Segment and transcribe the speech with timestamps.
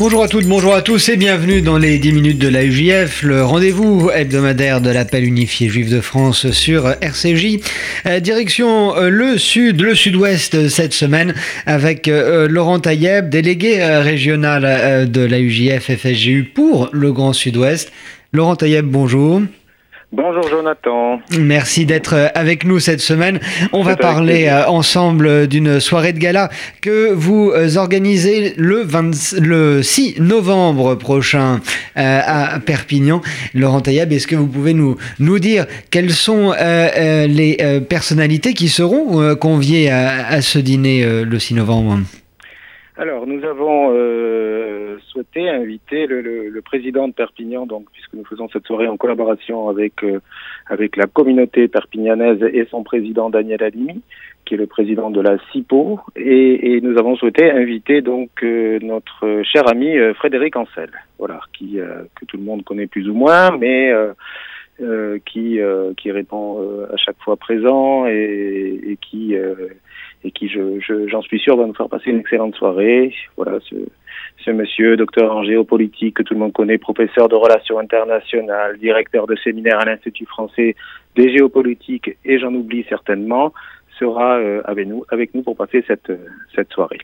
[0.00, 3.24] Bonjour à toutes, bonjour à tous et bienvenue dans les 10 minutes de la UJF,
[3.24, 7.58] le rendez-vous hebdomadaire de l'appel unifié juif de France sur RCJ.
[8.06, 11.34] Euh, direction euh, le sud, le sud-ouest cette semaine
[11.66, 17.90] avec euh, Laurent Taïeb, délégué régional de la UJF FSGU pour le Grand Sud-Ouest.
[18.32, 19.42] Laurent Taïeb, bonjour.
[20.10, 21.20] Bonjour Jonathan.
[21.38, 23.40] Merci d'être euh, avec nous cette semaine.
[23.74, 26.48] On va parler euh, ensemble d'une soirée de gala
[26.80, 31.60] que vous euh, organisez le, 20, le 6 novembre prochain
[31.94, 33.20] à Perpignan.
[33.52, 39.34] Laurent Taillab, est-ce que vous pouvez nous, nous dire quelles sont les personnalités qui seront
[39.36, 41.98] conviées à, à ce dîner le 6 novembre?
[42.98, 48.24] Alors, nous avons euh, souhaité inviter le, le, le, président de Perpignan, donc puisque nous
[48.24, 50.18] faisons cette soirée en collaboration avec euh,
[50.66, 54.02] avec la communauté perpignanaise et son président Daniel Alimi,
[54.44, 58.80] qui est le président de la CIPO, et, et nous avons souhaité inviter donc euh,
[58.82, 60.90] notre cher ami euh, Frédéric Ancel,
[61.20, 61.78] voilà, qui
[62.16, 63.92] que tout le monde connaît plus ou moins, mais
[65.24, 65.60] qui
[65.96, 69.36] qui répond à chaque fois présent et, et qui
[70.38, 73.12] qui, je, j'en suis sûr, va nous faire passer une excellente soirée.
[73.36, 78.78] Voilà, ce, monsieur, docteur en géopolitique, que tout le monde connaît, professeur de relations internationales,
[78.78, 80.74] directeur de séminaire à l'Institut français
[81.16, 83.52] des géopolitiques, et j'en oublie certainement,
[83.98, 86.10] sera euh, avec nous, avec nous pour passer cette,
[86.54, 87.00] cette soirée.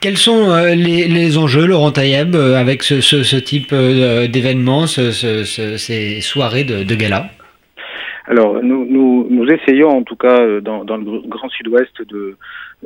[0.00, 6.20] Quels sont euh, les, enjeux, Laurent Taïeb, euh, avec ce, type euh, d'événements, ce, ces
[6.20, 7.30] soirées de gala?
[8.26, 12.36] Alors, nous, nous, nous, essayons, en tout cas, euh, dans, dans le Grand Sud-Ouest, de,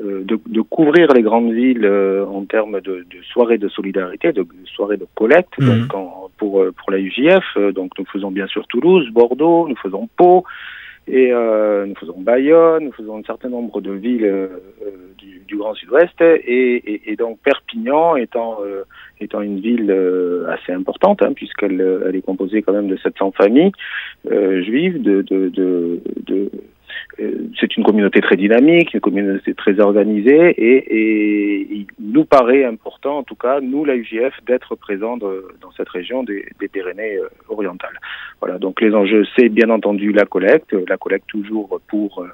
[0.03, 4.33] euh, de, de, couvrir les grandes villes euh, en termes de, de soirées de solidarité,
[4.33, 5.67] de, soirées de collecte, mmh.
[5.67, 7.56] donc en, pour, pour la UJF.
[7.72, 10.45] Donc, nous faisons bien sûr Toulouse, Bordeaux, nous faisons Pau,
[11.11, 14.48] et euh, nous faisons Bayonne, nous faisons un certain nombre de villes euh,
[15.17, 18.85] du, du, Grand Sud-Ouest, et, et, et, donc Perpignan étant, euh,
[19.20, 19.91] étant une ville
[20.48, 23.73] assez importante, hein, puisqu'elle elle est composée quand même de 700 familles
[24.27, 26.51] juives, de, de, de, de
[27.61, 33.19] c'est une communauté très dynamique, une communauté très organisée, et, et, il nous paraît important,
[33.19, 37.98] en tout cas, nous, la UGF, d'être présents dans cette région des, des Pyrénées orientales.
[38.41, 42.25] Voilà, donc les enjeux, c'est bien entendu la collecte, la collecte toujours pour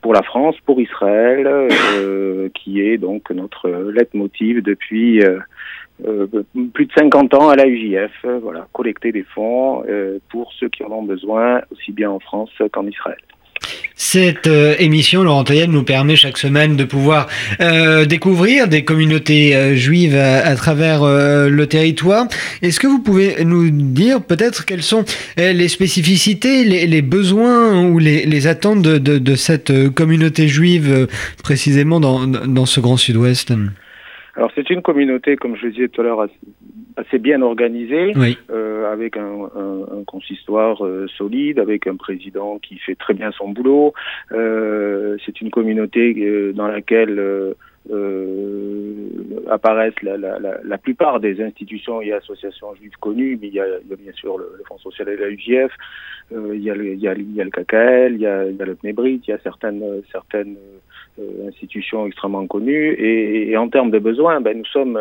[0.00, 5.38] pour la France, pour Israël, euh, qui est donc notre leitmotiv depuis euh,
[6.06, 6.26] euh,
[6.72, 8.24] plus de 50 ans à la UJF.
[8.42, 9.84] Voilà, collecter des fonds
[10.30, 13.20] pour ceux qui en ont besoin, aussi bien en France qu'en Israël.
[13.96, 17.28] Cette euh, émission, Laurent nous permet chaque semaine de pouvoir
[17.60, 22.26] euh, découvrir des communautés euh, juives à, à travers le territoire.
[22.62, 25.04] Est-ce que vous pouvez nous dire peut-être quelles sont
[25.36, 31.06] les spécificités, les, besoins ou les, attentes de, de, de, cette communauté juive
[31.42, 33.52] précisément dans, dans ce grand sud-ouest?
[34.36, 36.26] Alors c'est une communauté, comme je le disais tout à l'heure,
[36.96, 38.38] assez bien organisée, oui.
[38.50, 43.30] euh, avec un, un, un consistoire euh, solide, avec un président qui fait très bien
[43.32, 43.92] son boulot.
[44.32, 49.08] Euh, c'est une communauté euh, dans laquelle euh,
[49.48, 53.60] apparaissent la, la, la, la, plupart des institutions et associations juives connues, mais il y
[53.60, 55.72] a, il y a bien sûr le, le, Fonds social et la UGF,
[56.30, 58.44] il, y a le, il, y a, il y a le KKL, il y a,
[58.44, 59.82] il y a le PNEBRIT, il y a certaines,
[60.12, 60.56] certaines
[61.46, 62.94] institutions extrêmement connues.
[62.98, 64.98] Et, en termes de besoins, ben, nous sommes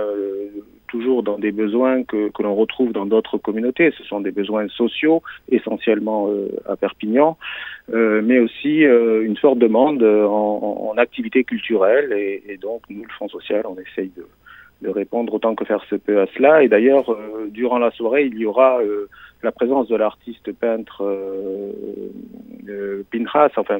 [0.90, 3.91] toujours dans des besoins que, l'on retrouve dans d'autres communautés.
[3.97, 7.38] Ce sont des besoins sociaux, essentiellement euh, à Perpignan,
[7.94, 12.12] euh, mais aussi euh, une forte demande en, en activité culturelle.
[12.13, 14.25] Et, donc, nous, le Fonds social, on essaye de,
[14.81, 16.63] de répondre autant que faire se peut à cela.
[16.63, 19.09] Et d'ailleurs, euh, durant la soirée, il y aura euh,
[19.44, 23.79] la présence de l'artiste peintre euh, Pinchas, enfin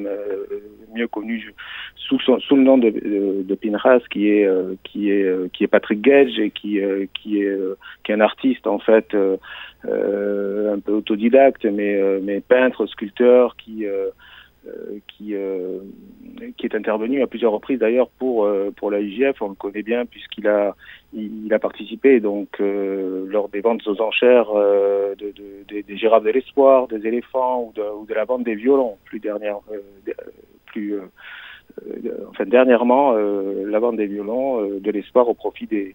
[0.94, 1.54] mieux connu
[1.94, 4.48] sous, son, sous le nom de, de, de Pinchas, qui est
[4.82, 6.80] qui est qui est Patrick Gage et qui
[7.14, 7.58] qui est
[8.02, 9.14] qui est un artiste en fait
[9.84, 13.86] un peu autodidacte, mais mais peintre, sculpteur, qui
[15.06, 15.34] qui
[16.56, 19.40] qui est intervenu à plusieurs reprises d'ailleurs pour euh, pour la IGF.
[19.40, 20.74] On le connaît bien puisqu'il a
[21.12, 25.96] il, a participé donc euh, lors des ventes aux enchères euh, de, de, des, des
[25.96, 28.96] girafes de l'espoir, des éléphants ou de, ou de la vente des violons.
[29.04, 29.58] Plus dernière,
[30.66, 30.98] plus
[32.28, 35.94] enfin dernièrement la vente des violons de l'espoir au profit des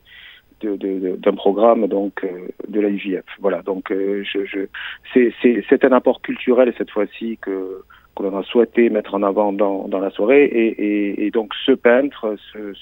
[0.66, 2.26] d'un programme donc
[2.68, 3.26] de la IGF.
[3.40, 4.68] Voilà, donc je
[5.14, 7.84] c'est un apport culturel cette fois-ci que
[8.16, 10.46] que l'on a souhaité mettre en avant dans, dans la soirée.
[10.46, 12.74] Et, et, et, donc ce peintre, ce,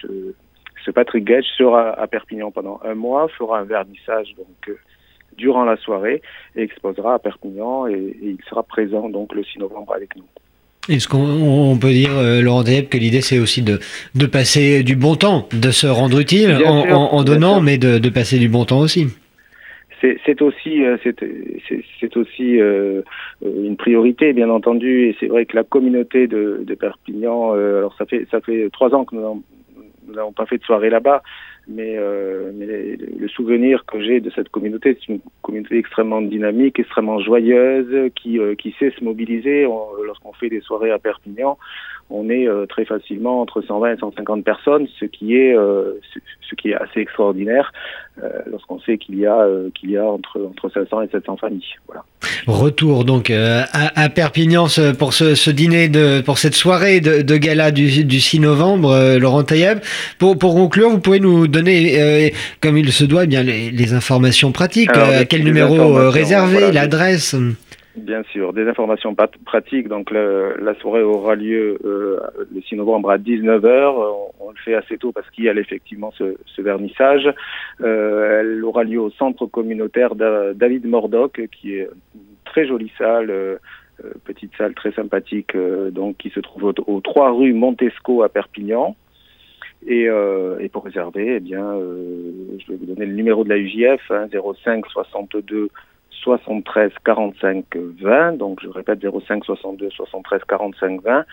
[0.00, 4.76] ce, Patrick Gage sera à Perpignan pendant un mois, fera un vernissage donc
[5.36, 6.22] durant la soirée
[6.54, 10.26] et exposera à Perpignan et, il sera présent donc le 6 novembre avec nous.
[10.88, 12.10] Est-ce qu'on peut dire,
[12.42, 13.78] Laurent Deb, que l'idée c'est aussi de,
[14.14, 18.38] de passer du bon temps, de se rendre utile en, donnant, mais de, de passer
[18.38, 19.06] du bon temps aussi.
[20.24, 23.02] C'est aussi euh, c'est aussi euh,
[23.44, 27.94] une priorité bien entendu et c'est vrai que la communauté de, de Perpignan euh, alors
[27.96, 29.44] ça fait ça fait trois ans que nous
[30.12, 31.22] n'avons pas fait de soirée là-bas
[31.68, 31.96] mais,
[32.54, 38.10] mais le souvenir que j'ai de cette communauté c'est une communauté extrêmement dynamique extrêmement joyeuse
[38.14, 41.58] qui qui sait se mobiliser lorsqu'on fait des soirées à Perpignan
[42.10, 46.74] on est très facilement entre 120 et 150 personnes ce qui est ce qui est
[46.74, 47.72] assez extraordinaire
[48.22, 51.38] euh, lorsqu'on sait qu'il y a euh, qu'il y a entre entre 500 et 700
[51.38, 51.64] familles.
[51.86, 52.04] Voilà.
[52.46, 54.66] Retour donc euh, à, Perpignan
[54.98, 59.78] pour ce, dîner de pour cette soirée de, gala du, du, 6 novembre, Laurent Taïeb.
[60.18, 64.52] Pour, pour conclure, vous pouvez nous donner, comme il se doit, eh bien les, informations
[64.52, 64.96] pratiques.
[64.96, 67.36] à quel numéro réservé, l'adresse.
[67.94, 69.14] Bien sûr, des informations
[69.44, 69.88] pratiques.
[69.88, 72.20] Donc la soirée aura lieu euh,
[72.52, 73.94] le 6 novembre à 19h.
[74.40, 77.28] On, le fait assez tôt parce qu'il y a effectivement ce, ce vernissage.
[77.82, 83.30] Euh, elle aura lieu au centre communautaire David Mordoc, qui est une très jolie salle.
[83.30, 83.56] Euh,
[84.24, 85.54] petite salle très sympathique
[85.92, 88.96] donc qui se trouve aux, 3 rue Montesco à Perpignan.
[89.86, 90.08] Et,
[90.60, 91.74] et, pour réserver, eh bien,
[92.58, 95.70] je vais vous donner le numéro de la UJF, hein, 05 62
[96.22, 97.64] 73 45
[98.00, 101.26] 20, donc je répète 05 62 73 45 20,